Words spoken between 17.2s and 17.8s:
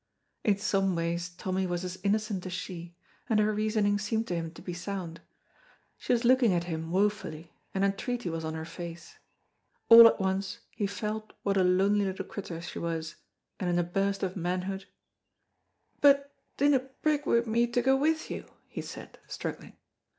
wi' me